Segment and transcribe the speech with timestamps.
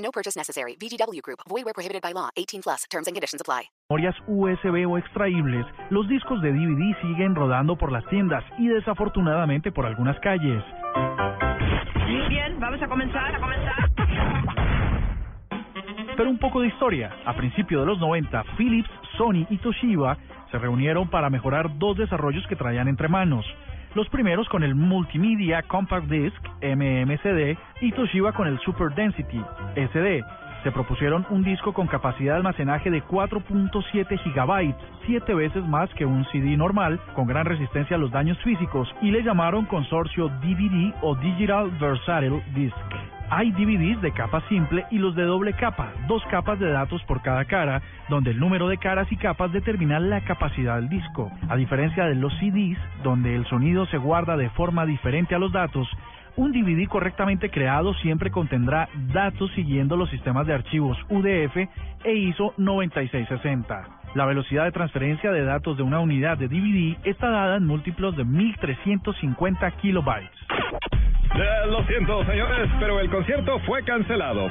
[0.00, 0.76] No purchase necessary.
[0.76, 1.40] VGW Group.
[1.48, 2.30] Void where prohibited by law.
[2.36, 2.84] 18 plus.
[2.90, 3.70] Terms and conditions apply.
[3.90, 9.72] memorias USB o extraíbles, los discos de DVD siguen rodando por las tiendas y desafortunadamente
[9.72, 10.62] por algunas calles.
[12.06, 13.90] Muy bien, vamos a comenzar, a comenzar.
[16.16, 17.10] Pero un poco de historia.
[17.26, 20.16] A principios de los 90, Philips, Sony y Toshiba
[20.52, 23.44] se reunieron para mejorar dos desarrollos que traían entre manos.
[23.94, 29.42] Los primeros con el Multimedia Compact Disc MMCD y Toshiba con el Super Density
[29.74, 30.22] SD.
[30.62, 36.04] Se propusieron un disco con capacidad de almacenaje de 4.7 gigabytes, siete veces más que
[36.06, 40.94] un CD normal, con gran resistencia a los daños físicos, y le llamaron consorcio DVD
[41.02, 42.76] o Digital Versatile Disc.
[43.32, 47.22] Hay DVDs de capa simple y los de doble capa, dos capas de datos por
[47.22, 51.30] cada cara, donde el número de caras y capas determina la capacidad del disco.
[51.48, 55.52] A diferencia de los CDs, donde el sonido se guarda de forma diferente a los
[55.52, 55.88] datos,
[56.34, 61.56] un DVD correctamente creado siempre contendrá datos siguiendo los sistemas de archivos UDF
[62.02, 64.00] e ISO 9660.
[64.16, 68.16] La velocidad de transferencia de datos de una unidad de DVD está dada en múltiplos
[68.16, 70.49] de 1350 kilobytes.
[71.34, 74.48] Eh, lo siento, señores, pero el concierto fue cancelado.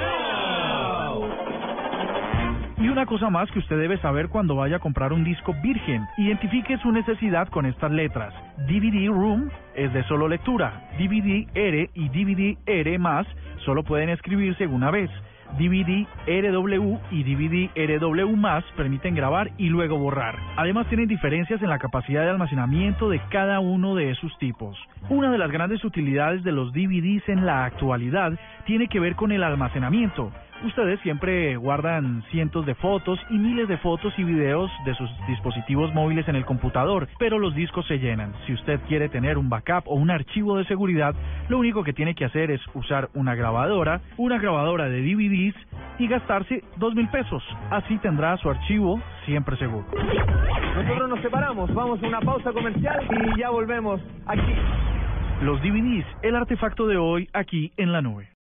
[2.78, 6.08] Y una cosa más que usted debe saber cuando vaya a comprar un disco virgen.
[6.18, 8.34] Identifique su necesidad con estas letras.
[8.70, 10.88] DVD Room es de solo lectura.
[10.98, 13.28] DVD R y DVD R más
[13.66, 15.10] solo pueden escribirse una vez.
[15.58, 20.38] DVD RW y DVD RW más permiten grabar y luego borrar.
[20.58, 24.77] Además tienen diferencias en la capacidad de almacenamiento de cada uno de esos tipos.
[25.09, 28.33] Una de las grandes utilidades de los DVDs en la actualidad
[28.65, 30.32] tiene que ver con el almacenamiento.
[30.64, 35.93] Ustedes siempre guardan cientos de fotos y miles de fotos y videos de sus dispositivos
[35.93, 38.33] móviles en el computador, pero los discos se llenan.
[38.45, 41.15] Si usted quiere tener un backup o un archivo de seguridad,
[41.47, 45.55] lo único que tiene que hacer es usar una grabadora, una grabadora de DVDs
[45.97, 47.41] y gastarse dos mil pesos.
[47.70, 49.86] Así tendrá su archivo siempre seguro.
[50.76, 54.53] Nosotros nos separamos, vamos a una pausa comercial y ya volvemos aquí.
[55.41, 58.30] Los DVDs, el artefacto de hoy aquí en la nube.